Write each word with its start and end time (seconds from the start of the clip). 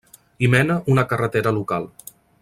Hi 0.39 0.47
mena 0.53 0.77
una 0.93 1.03
carretera 1.11 1.51
local. 1.59 1.85